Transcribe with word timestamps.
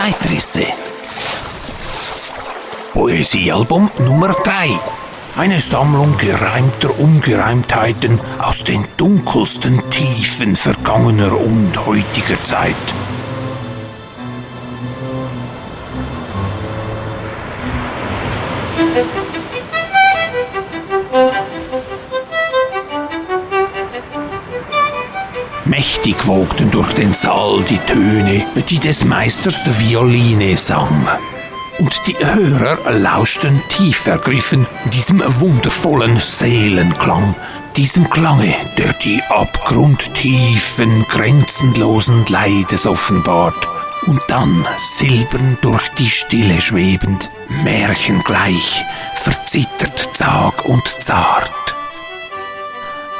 Zeitrisse. 0.00 0.64
Poesiealbum 2.94 3.90
Nummer 3.98 4.28
3. 4.28 4.70
Eine 5.36 5.60
Sammlung 5.60 6.16
gereimter 6.16 6.98
Ungereimtheiten 6.98 8.18
aus 8.38 8.64
den 8.64 8.86
dunkelsten 8.96 9.90
Tiefen 9.90 10.56
vergangener 10.56 11.38
und 11.38 11.84
heutiger 11.84 12.42
Zeit. 12.44 12.76
Mächtig 26.10 26.26
wogten 26.26 26.70
durch 26.72 26.92
den 26.94 27.14
Saal 27.14 27.62
die 27.62 27.78
Töne, 27.78 28.44
die 28.68 28.80
des 28.80 29.04
Meisters 29.04 29.78
Violine 29.78 30.56
sang. 30.56 31.06
Und 31.78 32.02
die 32.08 32.16
Hörer 32.18 32.90
lauschten 32.90 33.62
tief 33.68 34.08
ergriffen 34.08 34.66
diesem 34.92 35.22
wundervollen 35.24 36.16
Seelenklang, 36.16 37.36
diesem 37.76 38.10
Klange, 38.10 38.52
der 38.76 38.92
die 38.94 39.22
abgrundtiefen, 39.28 41.06
grenzenlosen 41.08 42.26
Leides 42.26 42.86
offenbart 42.86 43.68
und 44.06 44.20
dann 44.26 44.66
silbern 44.80 45.58
durch 45.62 45.90
die 45.90 46.10
Stille 46.10 46.60
schwebend, 46.60 47.30
märchengleich, 47.62 48.84
verzittert 49.14 50.10
zag 50.12 50.64
und 50.64 50.88
zart. 50.88 51.52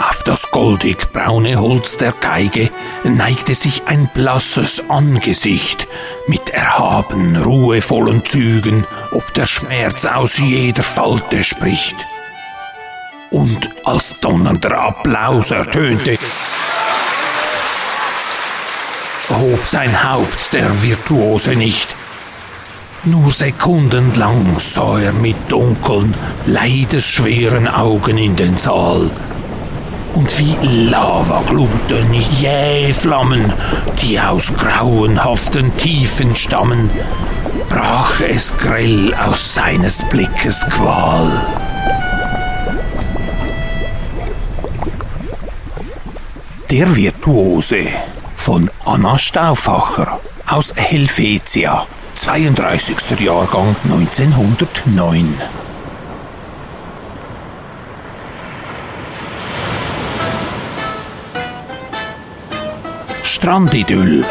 Auf 0.00 0.22
das 0.22 0.50
goldig 0.50 1.12
braune 1.12 1.60
Holz 1.60 1.98
der 1.98 2.12
Geige 2.12 2.70
neigte 3.04 3.54
sich 3.54 3.82
ein 3.86 4.08
blasses 4.14 4.88
Angesicht 4.88 5.86
mit 6.26 6.48
erhaben, 6.48 7.36
ruhevollen 7.36 8.24
Zügen, 8.24 8.86
ob 9.12 9.34
der 9.34 9.44
Schmerz 9.44 10.06
aus 10.06 10.38
jeder 10.38 10.82
Falte 10.82 11.44
spricht. 11.44 11.96
Und 13.30 13.68
als 13.84 14.16
donnernder 14.16 14.72
Applaus 14.72 15.50
ertönte, 15.50 16.16
hob 19.28 19.68
sein 19.68 20.10
Haupt 20.10 20.54
der 20.54 20.82
Virtuose 20.82 21.56
nicht. 21.56 21.94
Nur 23.04 23.30
sekundenlang 23.32 24.58
sah 24.58 24.98
er 24.98 25.12
mit 25.12 25.36
dunkeln, 25.48 26.14
leidesschweren 26.46 27.68
Augen 27.68 28.16
in 28.16 28.36
den 28.36 28.56
Saal 28.56 29.10
und 30.14 30.38
wie 30.38 30.56
Lava 30.90 31.42
gluten 31.42 32.12
jähe 32.12 32.92
Flammen, 32.94 33.52
die 34.02 34.18
aus 34.18 34.52
grauenhaften 34.56 35.76
Tiefen 35.76 36.34
stammen, 36.34 36.90
brach 37.68 38.20
es 38.20 38.56
grell 38.56 39.14
aus 39.14 39.54
seines 39.54 40.02
Blickes 40.04 40.66
Qual. 40.70 41.30
Der 46.70 46.94
Virtuose 46.94 47.88
von 48.36 48.70
Anna 48.84 49.18
Stauffacher 49.18 50.20
aus 50.46 50.72
Helvetia, 50.76 51.86
32. 52.14 53.20
Jahrgang 53.20 53.74
1909. 53.84 55.34
Strandidyll. 63.40 64.22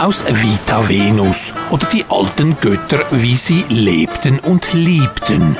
Aus 0.00 0.24
Vita 0.26 0.88
Venus 0.88 1.54
oder 1.70 1.86
die 1.86 2.04
alten 2.08 2.56
Götter, 2.60 2.98
wie 3.12 3.36
sie 3.36 3.64
lebten 3.68 4.40
und 4.40 4.72
liebten. 4.72 5.56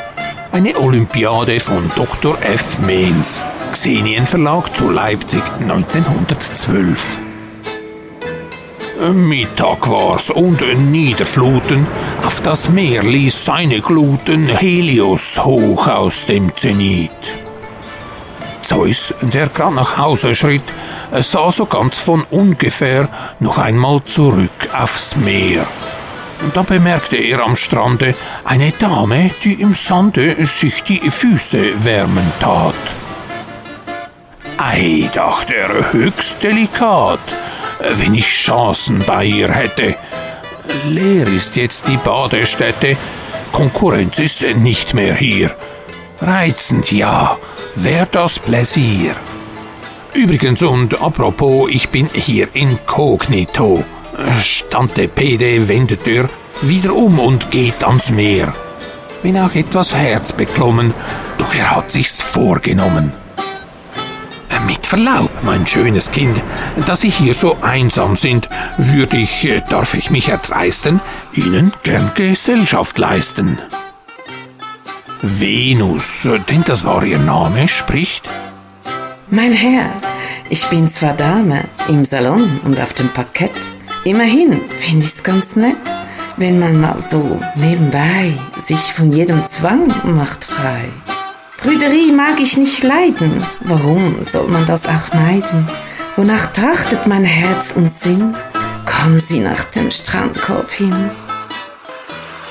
Eine 0.50 0.77
Olympiade 0.77 1.60
von 1.60 1.88
Dr. 1.94 2.37
F. 2.43 2.81
Mehns. 2.81 3.41
Xenien 3.71 4.27
Verlag 4.27 4.75
zu 4.77 4.91
Leipzig 4.91 5.44
1912. 5.60 7.19
Mittag 9.12 9.88
war's 9.88 10.32
und 10.32 10.65
Niederfluten, 10.91 11.87
auf 12.26 12.41
das 12.41 12.71
Meer 12.71 13.05
ließ 13.05 13.44
seine 13.44 13.81
Gluten 13.81 14.49
Helios 14.49 15.44
hoch 15.44 15.87
aus 15.87 16.26
dem 16.26 16.53
Zenit. 16.56 17.44
Zeus, 18.64 19.14
der 19.20 19.48
grad 19.48 19.75
nach 19.75 19.98
Hause 19.98 20.34
schritt, 20.34 20.62
sah 21.12 21.52
so 21.52 21.66
ganz 21.66 22.00
von 22.00 22.25
ungefähr 22.30 23.08
noch 23.38 23.58
einmal 23.58 24.02
zurück 24.04 24.50
aufs 24.72 25.16
Meer. 25.16 25.66
Da 26.54 26.62
bemerkte 26.62 27.16
er 27.16 27.41
am 27.41 27.56
Strande 27.56 28.14
eine 28.44 28.72
Dame, 28.72 29.30
die 29.44 29.60
im 29.60 29.75
Sande 29.75 30.34
sich 30.47 30.82
die 30.82 31.10
Füße 31.10 31.84
wärmen 31.84 32.32
tat. 32.41 32.75
Ei, 34.56 35.10
dachte 35.12 35.54
er, 35.54 35.92
höchst 35.92 36.42
delikat, 36.42 37.34
wenn 37.96 38.14
ich 38.14 38.26
Chancen 38.26 39.02
bei 39.06 39.25
ihr 39.25 39.52
hätte. 39.52 39.94
Leer 40.86 41.26
ist 41.28 41.56
jetzt 41.56 41.86
die 41.88 41.98
Badestätte, 41.98 42.96
Konkurrenz 43.52 44.19
ist 44.19 44.42
nicht 44.56 44.94
mehr 44.94 45.14
hier. 45.14 45.54
Reizend 46.26 46.90
ja, 46.90 47.36
wär 47.74 48.06
das 48.06 48.38
Pläsier. 48.38 49.14
Übrigens 50.14 50.62
und 50.62 51.02
apropos, 51.02 51.68
ich 51.70 51.90
bin 51.90 52.08
hier 52.14 52.48
inkognito. 52.54 53.84
Stante 54.40 55.06
Pede 55.06 55.68
wendet 55.68 56.08
er 56.08 56.30
wieder 56.62 56.94
um 56.94 57.18
und 57.18 57.50
geht 57.50 57.84
ans 57.84 58.08
Meer. 58.08 58.54
Bin 59.22 59.36
auch 59.38 59.54
etwas 59.54 59.94
herzbeklommen, 59.94 60.94
doch 61.36 61.54
er 61.54 61.76
hat 61.76 61.90
sich's 61.90 62.22
vorgenommen. 62.22 63.12
Mit 64.66 64.86
Verlaub, 64.86 65.30
mein 65.42 65.66
schönes 65.66 66.10
Kind, 66.10 66.40
da 66.86 66.96
Sie 66.96 67.10
hier 67.10 67.34
so 67.34 67.58
einsam 67.60 68.16
sind, 68.16 68.48
würde 68.78 69.18
ich, 69.18 69.46
darf 69.68 69.92
ich 69.92 70.08
mich 70.08 70.30
erdreisten, 70.30 71.02
Ihnen 71.34 71.74
gern 71.82 72.12
Gesellschaft 72.14 72.98
leisten. 72.98 73.58
Venus, 75.22 76.28
denn 76.48 76.64
das 76.66 76.84
war 76.84 77.04
ihr 77.04 77.19
Name, 77.19 77.69
spricht. 77.69 78.28
Mein 79.30 79.52
Herr, 79.52 79.91
ich 80.50 80.66
bin 80.69 80.88
zwar 80.88 81.14
Dame 81.14 81.64
im 81.88 82.04
Salon 82.04 82.60
und 82.64 82.78
auf 82.80 82.92
dem 82.94 83.08
Parkett, 83.08 83.52
immerhin 84.04 84.60
finde 84.78 85.06
ich's 85.06 85.22
ganz 85.22 85.56
nett, 85.56 85.76
wenn 86.36 86.58
man 86.58 86.80
mal 86.80 87.00
so 87.00 87.41
nebenbei 87.54 88.32
sich 88.62 88.92
von 88.92 89.12
jedem 89.12 89.44
Zwang 89.47 89.92
macht 90.04 90.44
frei. 90.44 90.84
Brüderie 91.62 92.12
mag 92.12 92.41
ich 92.41 92.56
nicht 92.56 92.82
leiden, 92.82 93.42
warum 93.60 94.22
soll 94.22 94.48
man 94.48 94.66
das 94.66 94.86
auch 94.86 95.14
meiden? 95.14 95.66
Wonach 96.16 96.52
trachtet 96.52 97.06
mein 97.06 97.25
Herz 97.25 97.72
und 97.75 97.91
Sinn? 97.91 98.36
Kommen 98.84 99.19
Sie 99.19 99.41
nach 99.41 99.64
dem 99.64 99.91
Strandkorb 99.91 100.70
hin. 100.70 101.10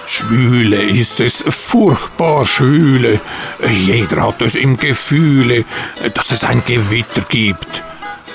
Schwüle 0.05 0.81
ist 0.81 1.19
es, 1.19 1.43
furchtbar 1.47 2.45
schwüle. 2.45 3.19
Jeder 3.67 4.27
hat 4.27 4.41
es 4.41 4.55
im 4.55 4.77
Gefühle, 4.77 5.65
dass 6.13 6.31
es 6.31 6.43
ein 6.43 6.61
Gewitter 6.65 7.21
gibt. 7.29 7.83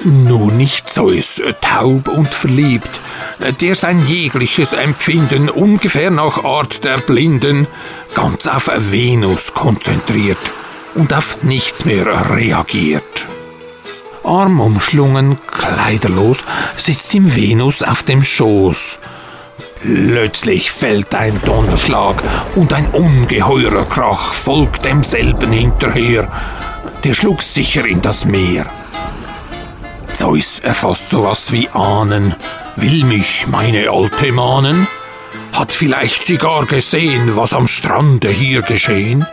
Nur 0.04 0.52
nicht 0.52 0.88
Zeus, 0.88 1.42
taub 1.60 2.08
und 2.08 2.32
verliebt, 2.32 2.88
der 3.60 3.74
sein 3.74 4.06
jegliches 4.06 4.72
Empfinden 4.72 5.50
ungefähr 5.50 6.10
nach 6.10 6.44
Art 6.44 6.84
der 6.84 6.98
Blinden 6.98 7.66
ganz 8.14 8.46
auf 8.46 8.70
Venus 8.90 9.54
konzentriert 9.54 10.38
und 10.94 11.12
auf 11.12 11.42
nichts 11.42 11.84
mehr 11.84 12.30
reagiert. 12.30 13.26
Arm 14.22 14.60
umschlungen, 14.60 15.38
kleiderlos, 15.46 16.44
sitzt 16.76 17.12
ihm 17.14 17.34
Venus 17.34 17.82
auf 17.82 18.02
dem 18.02 18.22
Schoß 18.22 19.00
Plötzlich 19.80 20.70
fällt 20.70 21.14
ein 21.14 21.40
Donnerschlag 21.44 22.22
und 22.56 22.72
ein 22.72 22.88
ungeheurer 22.88 23.84
Krach 23.84 24.32
folgt 24.32 24.84
demselben 24.84 25.52
hinterher. 25.52 26.30
Der 27.04 27.14
schlug 27.14 27.42
sicher 27.42 27.86
in 27.86 28.02
das 28.02 28.24
Meer. 28.24 28.66
Zeus 30.12 30.58
erfasst 30.58 31.10
sowas 31.10 31.52
wie 31.52 31.68
Ahnen. 31.68 32.34
Will 32.74 33.04
mich 33.04 33.46
meine 33.46 33.88
Alte 33.90 34.32
mahnen? 34.32 34.88
Hat 35.52 35.70
vielleicht 35.70 36.24
sie 36.24 36.38
gar 36.38 36.66
gesehen, 36.66 37.36
was 37.36 37.52
am 37.52 37.68
Strande 37.68 38.28
hier 38.28 38.62
geschehen? 38.62 39.26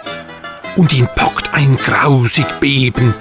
Und 0.76 0.94
ihn 0.94 1.08
packt 1.16 1.54
ein 1.54 1.78
grausig 1.78 2.46
Beben. 2.60 3.16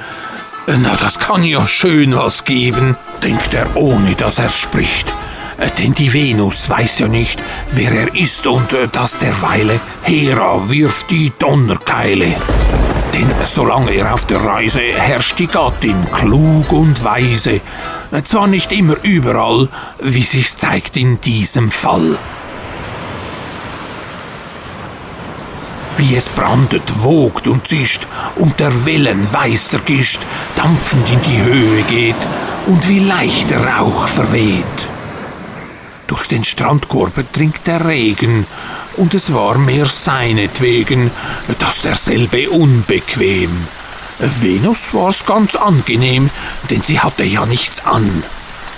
Na, 0.67 0.97
das 0.97 1.19
kann 1.19 1.45
ja 1.45 1.67
schön 1.67 2.15
was 2.17 2.45
geben, 2.45 2.97
denkt 3.23 3.55
er, 3.55 3.77
ohne 3.77 4.15
dass 4.15 4.39
er 4.39 4.51
spricht. 4.51 5.15
Äh, 5.65 5.71
denn 5.79 5.95
die 5.95 6.13
Venus 6.13 6.69
weiß 6.69 7.01
ja 7.01 7.09
nicht, 7.09 7.43
wer 7.71 7.93
er 7.93 8.15
ist 8.15 8.47
und 8.47 8.73
äh, 8.73 8.89
dass 8.89 9.19
derweile 9.19 9.81
Hera 10.03 10.69
wirft 10.69 11.11
die 11.11 11.33
Donnerkeile. 11.39 12.35
Denn 13.15 13.31
solange 13.45 13.93
er 13.93 14.13
auf 14.13 14.27
der 14.27 14.45
Reise 14.45 14.81
herrscht 14.81 15.39
die 15.39 15.47
Gattin 15.47 16.05
klug 16.13 16.73
und 16.73 17.05
weise, 17.05 17.61
zwar 18.25 18.49
nicht 18.49 18.73
immer 18.73 18.97
überall, 19.03 19.69
wie 20.01 20.23
sich 20.23 20.57
zeigt 20.57 20.97
in 20.97 21.21
diesem 21.21 21.71
Fall. 21.71 22.19
Wie 25.97 26.17
es 26.17 26.29
brandet, 26.29 27.05
wogt 27.05 27.47
und 27.47 27.69
zischt 27.69 28.09
und 28.35 28.59
der 28.59 28.85
Wellen 28.85 29.33
weißer 29.33 29.79
Gischt 29.79 30.23
dampfend 30.57 31.09
in 31.13 31.21
die 31.21 31.43
Höhe 31.43 31.83
geht 31.85 32.29
und 32.67 32.89
wie 32.89 32.99
leicht 32.99 33.51
der 33.51 33.65
Rauch 33.65 34.09
verweht. 34.09 34.94
Durch 36.15 36.29
den 36.29 36.45
Strandkorb 36.45 37.33
dringt 37.33 37.67
der 37.67 37.85
Regen, 37.85 38.47
und 38.97 39.15
es 39.15 39.35
war 39.35 39.59
mehr 39.59 39.87
seinetwegen, 39.87 41.11
dass 41.59 41.83
derselbe 41.83 42.51
unbequem. 42.51 43.51
Venus 44.21 44.95
war's 44.95 45.27
ganz 45.27 45.57
angenehm, 45.57 46.31
denn 46.71 46.83
sie 46.83 47.01
hatte 47.01 47.25
ja 47.25 47.47
nichts 47.47 47.85
an. 47.85 48.23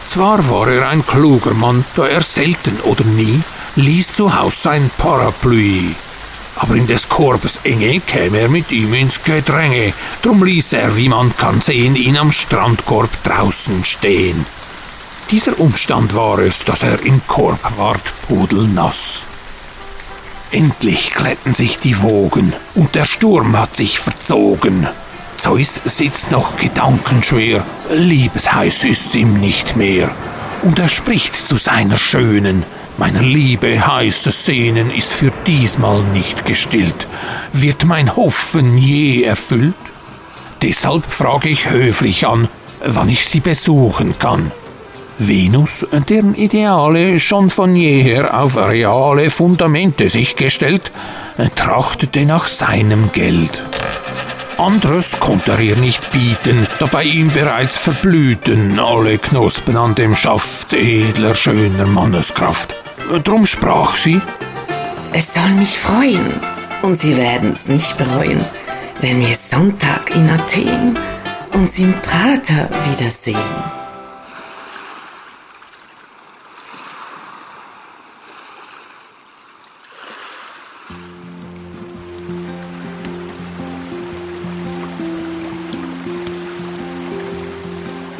Zwar 0.06 0.48
war 0.48 0.68
er 0.68 0.88
ein 0.88 1.06
kluger 1.06 1.52
Mann, 1.52 1.84
da 1.94 2.06
er 2.06 2.22
selten 2.22 2.80
oder 2.80 3.04
nie 3.04 3.42
ließ 3.74 4.16
zu 4.16 4.34
Haus 4.34 4.62
sein 4.62 4.90
Parapluie. 4.96 5.94
Aber 6.54 6.74
in 6.74 6.86
des 6.86 7.06
Korbes 7.06 7.60
Enge 7.64 8.00
käme 8.00 8.38
er 8.38 8.48
mit 8.48 8.72
ihm 8.72 8.94
ins 8.94 9.22
Gedränge, 9.22 9.92
drum 10.22 10.42
ließ 10.42 10.72
er, 10.72 10.96
wie 10.96 11.10
man 11.10 11.36
kann 11.36 11.60
sehen, 11.60 11.96
ihn 11.96 12.16
am 12.16 12.32
Strandkorb 12.32 13.10
draußen 13.24 13.84
stehen. 13.84 14.46
Dieser 15.31 15.58
Umstand 15.58 16.14
war 16.14 16.38
es, 16.38 16.64
dass 16.64 16.84
er 16.84 17.05
im 17.05 17.20
Korb 17.26 17.58
ward 17.76 18.00
pudelnass. 18.28 19.26
Endlich 20.52 21.12
glätten 21.12 21.52
sich 21.52 21.81
die 21.81 22.00
Wogen 22.00 22.52
und 22.76 22.94
der 22.94 23.05
Sturm 23.05 23.58
hat 23.58 23.75
sich 23.75 23.99
verzogen. 23.99 24.87
Zeus 25.37 25.81
sitzt 25.84 26.31
noch 26.31 26.56
gedankenschwer, 26.56 27.67
liebesheiß 27.93 28.84
ist's 28.84 29.14
ihm 29.17 29.40
nicht 29.40 29.76
mehr. 29.76 30.14
Und 30.62 30.78
er 30.78 30.88
spricht 30.88 31.34
zu 31.34 31.56
seiner 31.56 31.96
Schönen, 31.96 32.62
meiner 32.96 33.22
Liebe 33.22 33.84
heißes 33.84 34.46
Sehnen 34.46 34.90
ist 34.90 35.12
für 35.12 35.32
diesmal 35.44 36.02
nicht 36.05 36.46
gestillt. 36.46 37.08
Wird 37.52 37.84
mein 37.84 38.14
Hoffen 38.14 38.79
je 38.79 39.25
erfüllt? 39.25 39.75
Deshalb 40.62 41.05
frage 41.11 41.49
ich 41.49 41.69
höflich 41.69 42.26
an, 42.29 42.49
wann 42.84 43.08
ich 43.08 43.26
sie 43.26 43.40
besuchen 43.40 44.19
kann. 44.20 44.52
Venus, 45.18 45.86
deren 46.08 46.34
Ideale 46.34 47.18
schon 47.20 47.50
von 47.50 47.74
jeher 47.74 48.38
auf 48.38 48.56
reale 48.56 49.30
Fundamente 49.30 50.08
sich 50.08 50.36
gestellt, 50.36 50.90
trachtete 51.54 52.26
nach 52.26 52.46
seinem 52.46 53.10
Geld. 53.12 53.62
Anderes 54.58 55.18
konnte 55.20 55.52
er 55.52 55.60
ihr 55.60 55.76
nicht 55.76 56.10
bieten, 56.12 56.66
da 56.78 56.86
bei 56.86 57.04
ihm 57.04 57.30
bereits 57.30 57.76
verblühten 57.76 58.78
alle 58.78 59.18
Knospen 59.18 59.76
an 59.76 59.94
dem 59.94 60.14
Schaft 60.14 60.72
edler, 60.72 61.34
schöner 61.34 61.86
Manneskraft. 61.86 62.74
Drum 63.24 63.46
sprach 63.46 63.96
sie, 63.96 64.20
Es 65.12 65.34
soll 65.34 65.50
mich 65.58 65.78
freuen, 65.78 66.26
und 66.82 67.00
Sie 67.00 67.16
werden's 67.16 67.69
nicht 67.69 67.96
bereuen, 67.96 68.44
wenn 69.00 69.20
wir 69.20 69.34
Sonntag 69.34 70.14
in 70.14 70.28
Athen 70.30 70.96
uns 71.52 71.78
im 71.78 71.92
Prater 72.02 72.69
wiedersehen. 72.90 73.36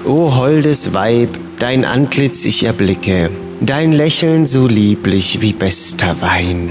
O 0.06 0.37
holdes 0.37 0.94
Weib, 0.94 1.31
dein 1.58 1.85
Antlitz 1.85 2.44
ich 2.44 2.62
erblicke, 2.62 3.29
dein 3.61 3.93
Lächeln 3.93 4.47
so 4.47 4.69
lieblich 4.69 5.41
wie 5.41 5.53
bester 5.53 6.14
Wein. 6.20 6.70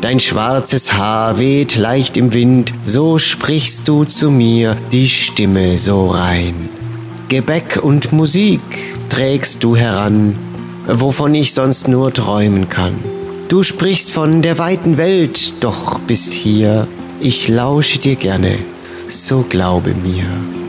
Dein 0.00 0.20
schwarzes 0.20 0.94
Haar 0.94 1.38
weht 1.38 1.76
leicht 1.76 2.16
im 2.16 2.32
Wind, 2.32 2.72
so 2.86 3.18
sprichst 3.18 3.86
du 3.88 4.04
zu 4.04 4.30
mir, 4.30 4.74
die 4.90 5.10
Stimme 5.10 5.76
so 5.76 6.08
rein. 6.08 6.70
Gebäck 7.28 7.78
und 7.82 8.14
Musik 8.14 8.62
trägst 9.10 9.62
du 9.62 9.76
heran, 9.76 10.34
wovon 10.86 11.34
ich 11.34 11.52
sonst 11.52 11.88
nur 11.88 12.10
träumen 12.10 12.70
kann. 12.70 12.94
Du 13.48 13.62
sprichst 13.62 14.12
von 14.12 14.40
der 14.40 14.56
weiten 14.56 14.96
Welt, 14.96 15.62
doch 15.62 15.98
bist 15.98 16.32
hier, 16.32 16.88
ich 17.20 17.48
lausche 17.48 17.98
dir 17.98 18.16
gerne, 18.16 18.56
so 19.08 19.44
glaube 19.46 19.94
mir. 20.02 20.61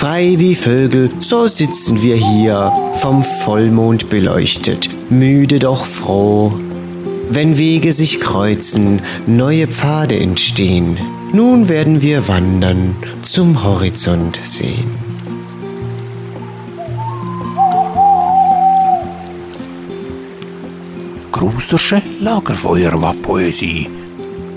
Frei 0.00 0.36
wie 0.38 0.54
Vögel, 0.54 1.10
so 1.20 1.46
sitzen 1.46 2.00
wir 2.00 2.16
hier, 2.16 2.72
vom 2.94 3.22
Vollmond 3.22 4.08
beleuchtet, 4.08 4.88
müde 5.10 5.58
doch 5.58 5.84
froh. 5.84 6.54
Wenn 7.28 7.58
Wege 7.58 7.92
sich 7.92 8.18
kreuzen, 8.18 9.02
neue 9.26 9.66
Pfade 9.66 10.18
entstehen, 10.18 10.96
nun 11.34 11.68
werden 11.68 12.00
wir 12.00 12.26
wandern, 12.28 12.96
zum 13.20 13.62
Horizont 13.62 14.40
sehen. 14.42 14.90
Grusersche 21.30 22.00
Lagerfeuer 22.20 23.02
war 23.02 23.12
Poesie. 23.12 23.86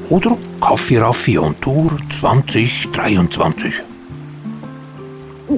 Oder 0.09 0.37
Kaffee 0.61 0.99
Raffi 0.99 1.37
und 1.37 1.61
Tour 1.61 1.97
2023. 2.17 3.81
Wie 5.45 5.51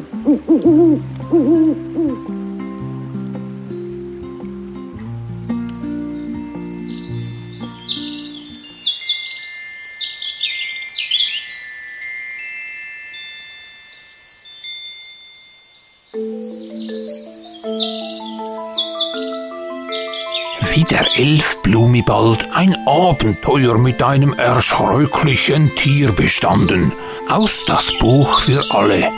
der 20.89 21.05
Elf 21.15 21.61
Blumibald 21.61 22.47
ein 22.53 22.75
Abenteuer 22.87 23.77
mit 23.77 24.01
einem 24.01 24.33
erschrecklichen 24.33 25.75
Tier 25.75 26.11
bestanden. 26.11 26.91
Aus 27.29 27.65
das 27.67 27.91
Buch 27.99 28.39
für 28.39 28.63
alle. 28.71 29.11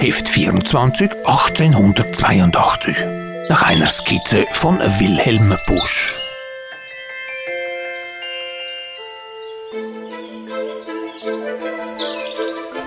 Heft 0.00 0.28
24, 0.28 1.10
1882. 1.26 2.96
Nach 3.48 3.62
einer 3.62 3.88
Skizze 3.88 4.46
von 4.52 4.78
Wilhelm 4.78 5.56
Busch. 5.66 6.20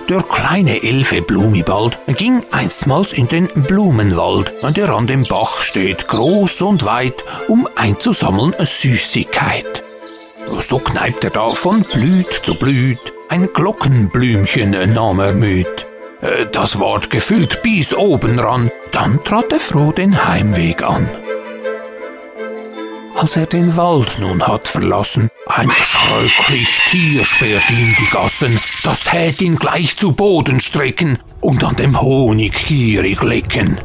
Der 0.08 0.22
kleine 0.22 0.82
Elfe 0.82 1.20
Blumibald 1.20 1.98
ging 2.06 2.44
einstmals 2.50 3.12
in 3.12 3.28
den 3.28 3.48
Blumenwald, 3.48 4.54
der 4.74 4.88
an 4.88 5.06
dem 5.06 5.26
Bach 5.26 5.60
steht, 5.60 6.08
groß 6.08 6.62
und 6.62 6.86
weit, 6.86 7.24
um 7.46 7.68
einzusammeln 7.76 8.54
Süßigkeit. 8.58 9.84
So 10.48 10.78
kneipt 10.78 11.22
er 11.24 11.30
da 11.30 11.54
von 11.54 11.82
Blüt 11.82 12.32
zu 12.32 12.54
Blüt, 12.54 13.12
ein 13.28 13.52
Glockenblümchen 13.52 14.70
nahm 14.94 15.20
er 15.20 15.34
mit. 15.34 15.91
Äh, 16.22 16.46
Das 16.52 16.78
ward 16.78 17.10
gefüllt 17.10 17.62
bis 17.62 17.92
oben 17.94 18.38
ran, 18.38 18.70
dann 18.92 19.22
trat 19.24 19.52
er 19.52 19.60
froh 19.60 19.92
den 19.92 20.26
Heimweg 20.26 20.82
an. 20.82 21.08
Als 23.14 23.36
er 23.36 23.46
den 23.46 23.76
Wald 23.76 24.18
nun 24.18 24.42
hat 24.46 24.66
verlassen, 24.66 25.28
ein 25.46 25.70
schrecklich 25.70 26.80
Tier 26.88 27.24
sperrt 27.24 27.68
ihm 27.70 27.94
die 27.98 28.10
Gassen, 28.10 28.58
das 28.82 29.00
tät 29.00 29.42
ihn 29.42 29.56
gleich 29.56 29.96
zu 29.96 30.12
Boden 30.12 30.60
strecken 30.60 31.18
und 31.40 31.62
an 31.62 31.76
dem 31.76 32.00
Honig 32.00 32.66
gierig 32.66 33.22
lecken. 33.22 33.78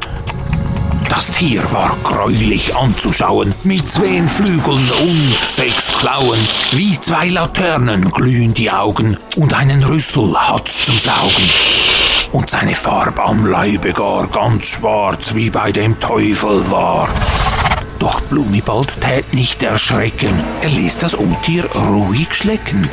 Das 1.09 1.31
Tier 1.31 1.63
war 1.71 1.95
greulich 2.03 2.75
anzuschauen, 2.75 3.53
mit 3.63 3.89
zween 3.91 4.27
Flügeln 4.27 4.89
und 5.01 5.37
sechs 5.39 5.91
Klauen, 5.97 6.39
wie 6.71 6.99
zwei 6.99 7.29
Laternen 7.29 8.09
glühen 8.09 8.53
die 8.53 8.71
Augen 8.71 9.17
und 9.35 9.53
einen 9.53 9.83
Rüssel 9.83 10.35
hat's 10.35 10.85
zum 10.85 10.97
Saugen. 10.97 12.06
Und 12.31 12.49
seine 12.49 12.75
Farb 12.75 13.19
am 13.27 13.45
Leibe 13.45 13.93
gar 13.93 14.27
ganz 14.27 14.65
schwarz, 14.65 15.33
wie 15.33 15.49
bei 15.49 15.71
dem 15.71 15.99
Teufel 15.99 16.69
war. 16.69 17.07
Doch 17.99 18.21
Blumibald 18.21 19.01
tät 19.01 19.33
nicht 19.33 19.63
erschrecken, 19.63 20.43
er 20.61 20.69
ließ 20.69 20.99
das 20.99 21.13
Untier 21.15 21.65
ruhig 21.73 22.33
schlecken. 22.33 22.87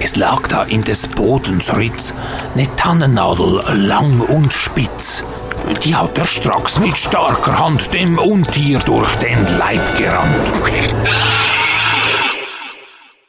Es 0.00 0.16
lag 0.16 0.48
da 0.48 0.64
in 0.64 0.82
des 0.82 1.06
Bodens 1.06 1.76
Ritz, 1.76 2.12
ne 2.54 2.66
Tannennadel 2.76 3.62
lang 3.86 4.20
und 4.20 4.52
spitz. 4.52 5.24
Die 5.84 5.94
hat 5.94 6.18
er 6.18 6.26
stracks 6.26 6.78
mit 6.78 6.96
starker 6.96 7.58
Hand 7.58 7.94
dem 7.94 8.18
Untier 8.18 8.80
durch 8.80 9.14
den 9.16 9.46
Leib 9.58 9.98
gerannt. 9.98 10.52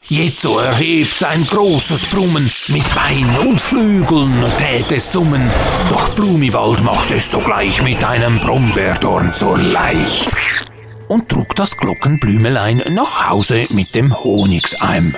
Jetzo 0.08 0.60
erhebt 0.60 1.24
ein 1.24 1.44
großes 1.48 2.12
Brummen, 2.12 2.52
mit 2.68 2.94
Bein 2.94 3.28
und 3.40 3.60
Flügeln 3.60 4.46
tät 4.60 4.92
es 4.92 5.12
summen, 5.12 5.50
doch 5.90 6.10
Blumibald 6.10 6.84
macht 6.84 7.12
es 7.12 7.32
sogleich 7.32 7.82
mit 7.82 8.04
einem 8.04 8.38
Brombeerdorn 8.40 9.34
so 9.36 9.56
leicht 9.56 10.70
und 11.08 11.28
trug 11.28 11.56
das 11.56 11.76
Glockenblümelein 11.76 12.84
nach 12.92 13.30
Hause 13.30 13.66
mit 13.72 13.96
dem 13.96 14.16
Honigseim. 14.16 15.16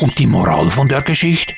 Und 0.00 0.18
die 0.18 0.26
Moral 0.26 0.70
von 0.70 0.88
der 0.88 1.02
Geschichte? 1.02 1.54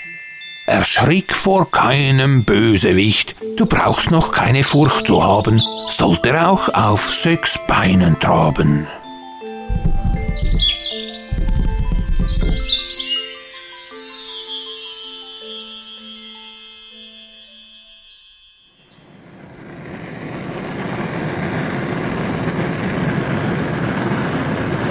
Erschrick 0.67 1.37
vor 1.37 1.71
keinem 1.71 2.43
Bösewicht, 2.43 3.37
du 3.57 3.67
brauchst 3.67 4.11
noch 4.11 4.33
keine 4.33 4.65
Furcht 4.65 5.07
zu 5.07 5.23
haben, 5.23 5.63
sollte 5.89 6.31
er 6.31 6.51
auch 6.51 6.69
auf 6.69 7.15
sechs 7.15 7.61
Beinen 7.69 8.19
traben. 8.19 8.89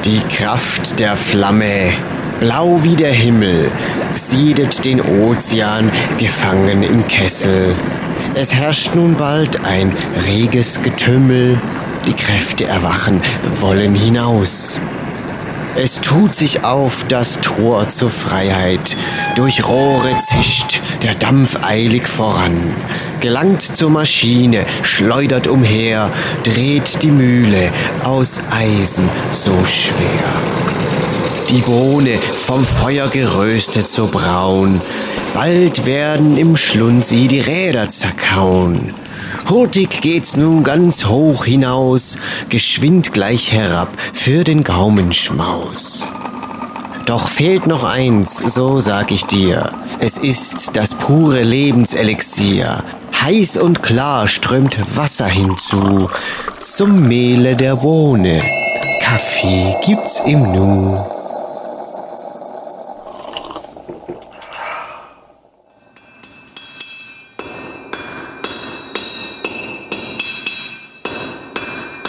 Die 0.10 0.22
Kraft 0.22 1.00
der 1.00 1.16
Flamme, 1.16 1.94
blau 2.40 2.80
wie 2.82 2.96
der 2.96 3.12
Himmel, 3.12 3.70
siedet 4.16 4.84
den 4.84 5.02
Ozean 5.02 5.92
gefangen 6.18 6.82
im 6.82 7.08
Kessel. 7.08 7.76
Es 8.34 8.56
herrscht 8.56 8.96
nun 8.96 9.14
bald 9.18 9.64
ein 9.66 9.96
reges 10.26 10.82
Getümmel, 10.82 11.62
die 12.08 12.14
Kräfte 12.14 12.66
erwachen, 12.66 13.22
wollen 13.60 13.94
hinaus. 13.94 14.80
Es 15.76 16.02
tut 16.02 16.34
sich 16.34 16.64
auf 16.64 17.06
das 17.08 17.40
Tor 17.42 17.88
zur 17.88 18.10
Freiheit, 18.10 18.98
durch 19.36 19.68
Rohre 19.68 20.18
zischt 20.18 20.82
der 21.04 21.14
Dampf 21.14 21.64
eilig 21.64 22.08
voran, 22.08 22.58
gelangt 23.20 23.62
zur 23.62 23.90
Maschine, 23.90 24.66
schleudert 24.84 25.48
umher, 25.48 26.12
dreht 26.44 27.04
die 27.04 27.12
Mühle 27.12 27.72
aus 28.04 28.42
Eisen 28.52 29.10
so 29.32 29.54
schwer. 29.66 30.34
Die 31.50 31.62
Bohne 31.62 32.20
vom 32.36 32.64
Feuer 32.64 33.08
geröstet 33.08 33.88
so 33.88 34.08
braun, 34.08 34.82
bald 35.34 35.86
werden 35.86 36.38
im 36.38 36.56
Schlund 36.56 37.04
sie 37.06 37.28
die 37.28 37.40
Räder 37.40 37.90
zerkauen. 37.90 38.94
Hurtig 39.50 40.02
geht's 40.02 40.38
nun 40.38 40.64
ganz 40.64 41.06
hoch 41.06 41.46
hinaus, 41.46 42.20
geschwind 42.50 43.14
gleich 43.14 43.52
herab 43.52 43.90
für 44.14 44.44
den 44.44 44.64
Gaumenschmaus. 44.64 46.12
Doch 47.10 47.28
fehlt 47.28 47.66
noch 47.66 47.86
eins, 47.86 48.38
so 48.38 48.80
sag 48.80 49.10
ich 49.10 49.26
dir. 49.26 49.74
Es 49.98 50.20
ist 50.20 50.78
das 50.78 50.94
pure 50.94 51.42
Lebenselixier. 51.42 52.84
Heiß 53.24 53.58
und 53.58 53.82
klar 53.82 54.28
strömt 54.28 54.78
Wasser 54.96 55.26
hinzu 55.26 56.08
zum 56.62 57.08
Mehle 57.08 57.56
der 57.56 57.78
Bohne. 57.78 58.44
Kaffee 59.02 59.76
gibt's 59.84 60.22
im 60.24 60.52
Nu. 60.52 61.04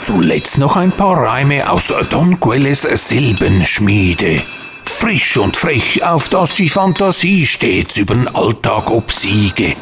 Zuletzt 0.03 0.59
noch 0.59 0.77
ein 0.77 0.93
paar 0.93 1.17
Reime 1.17 1.71
aus 1.71 1.91
Don 2.11 2.39
Quelles 2.39 2.83
Silbenschmiede. 2.83 4.43
Frisch 4.85 5.37
und 5.37 5.57
frech, 5.57 6.03
auf 6.03 6.29
dass 6.29 6.55
die 6.55 6.69
Fantasie 6.69 7.47
stets 7.47 7.97
übern 7.97 8.29
Alltag 8.29 8.91
obsiege. 8.91 9.75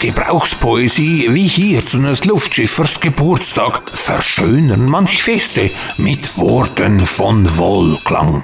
Gebrauchspoesie, 0.00 1.32
wie 1.32 1.46
hier 1.46 1.86
zu 1.86 1.98
eines 1.98 2.24
Luftschiffers 2.24 3.00
Geburtstag, 3.00 3.82
verschönern 3.94 4.86
manch 4.86 5.22
Feste 5.22 5.70
mit 5.96 6.38
Worten 6.38 7.06
von 7.06 7.56
Wohlklang. 7.56 8.42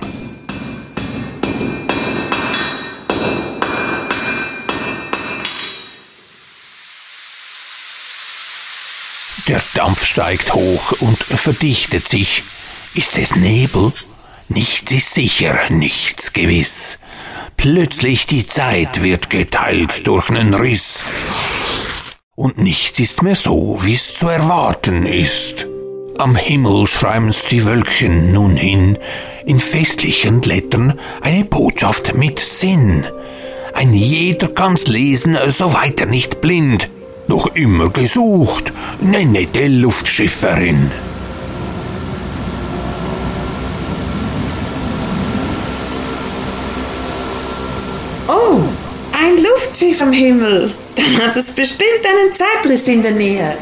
Der 9.49 9.61
Dampf 9.75 10.05
steigt 10.05 10.55
hoch 10.55 10.93
und 11.01 11.19
verdichtet 11.19 12.09
sich. 12.09 12.45
Ist 12.95 13.19
es 13.19 13.35
Nebel? 13.35 13.93
Nichts 14.55 14.93
ist 14.93 15.15
sicher, 15.15 15.59
nichts 15.71 16.33
gewiss. 16.33 16.99
Plötzlich 17.57 18.27
die 18.27 18.47
Zeit 18.47 19.03
wird 19.03 19.31
geteilt 19.31 20.07
durch 20.07 20.29
nen 20.29 20.53
Riss. 20.53 21.05
Und 22.35 22.59
nichts 22.59 22.99
ist 22.99 23.23
mehr 23.23 23.35
so, 23.35 23.79
wie's 23.81 24.15
zu 24.15 24.29
erwarten 24.29 25.07
ist. 25.07 25.67
Am 26.19 26.37
Himmel 26.37 26.87
schreiben's 26.87 27.47
die 27.47 27.65
Wölkchen 27.65 28.33
nun 28.33 28.57
hin, 28.57 28.99
in 29.47 29.59
festlichen 29.59 30.43
Lettern 30.43 30.99
eine 31.23 31.45
Botschaft 31.45 32.15
mit 32.15 32.39
Sinn. 32.39 33.07
Ein 33.73 33.95
jeder 33.95 34.49
kann's 34.49 34.87
lesen, 34.87 35.39
so 35.49 35.73
weiter 35.73 36.05
nicht 36.05 36.43
blind 36.43 36.91
noch 37.27 37.47
immer 37.55 37.89
gesucht, 37.89 38.75
ne 39.01 39.25
nette 39.25 39.69
Luftschifferin. 39.69 40.91
Ein 49.23 49.43
Luftschiff 49.43 50.03
am 50.03 50.13
Himmel. 50.13 50.73
Dann 50.97 51.27
hat 51.27 51.37
es 51.37 51.51
bestimmt 51.53 52.05
einen 52.05 52.33
Zeitriss 52.33 52.89
in 52.89 53.03
der 53.03 53.13
Nähe. 53.13 53.57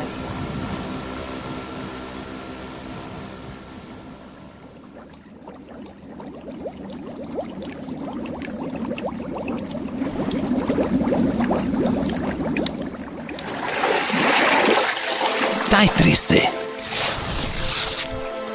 Zeitrisse. 15.64 16.40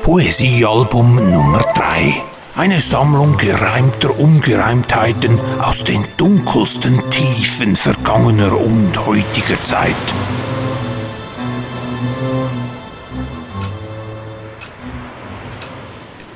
Poesiealbum 0.04 1.32
Nummer 1.32 1.60
3. 1.76 2.35
Eine 2.58 2.80
Sammlung 2.80 3.36
gereimter 3.36 4.18
Ungereimtheiten 4.18 5.38
aus 5.62 5.84
den 5.84 6.06
dunkelsten 6.16 7.02
Tiefen 7.10 7.76
vergangener 7.76 8.58
und 8.58 9.06
heutiger 9.06 9.62
Zeit. 9.66 9.96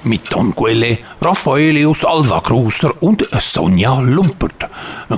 mit 0.03 0.31
Don 0.33 0.55
Quelle, 0.55 0.97
Raffaelius 1.21 2.03
Alva 2.03 2.39
Grusser 2.39 2.91
und 3.01 3.23
Sonja 3.39 3.99
Lumpert, 3.99 4.67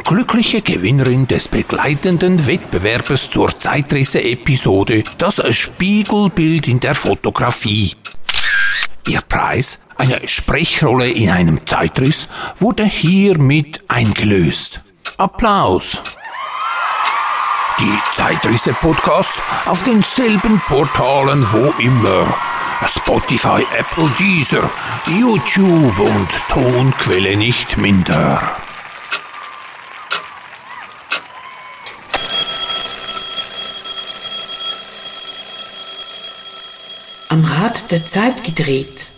glückliche 0.03 0.61
Gewinnerin 0.61 1.27
des 1.27 1.47
begleitenden 1.47 2.45
Wettbewerbes 2.45 3.29
zur 3.29 3.57
Zeitrisse-Episode 3.57 5.03
Das 5.17 5.41
Spiegelbild 5.55 6.67
in 6.67 6.79
der 6.79 6.95
Fotografie. 6.95 7.95
Ihr 9.07 9.21
Preis, 9.21 9.79
eine 9.97 10.27
Sprechrolle 10.27 11.09
in 11.09 11.29
einem 11.29 11.65
Zeitriss, 11.65 12.27
wurde 12.59 12.85
hiermit 12.85 13.83
eingelöst. 13.87 14.81
Applaus! 15.17 16.01
Die 17.79 17.99
Zeitrisse-Podcasts 18.13 19.41
auf 19.65 19.83
denselben 19.83 20.61
Portalen 20.67 21.43
wo 21.51 21.73
immer. 21.79 22.31
Spotify, 22.87 23.65
Apple, 23.75 24.09
Deezer, 24.19 24.69
YouTube 25.07 25.97
und 25.99 26.47
Tonquelle 26.47 27.35
nicht 27.35 27.77
minder. 27.77 28.60
Am 37.31 37.45
Rad 37.45 37.89
der 37.93 38.05
Zeit 38.05 38.43
gedreht. 38.43 39.10